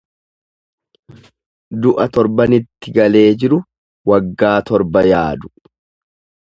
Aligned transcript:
Du'a 1.85 2.07
torbanitti 2.15 2.95
galee 2.97 3.25
jiru, 3.43 3.63
waggaa 4.13 4.57
torba 4.71 5.07
yaadu. 5.13 5.55